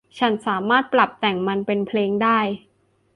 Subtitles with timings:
[0.19, 2.39] ฉันสามารถปรับแต่งมันเป็นเพลงได้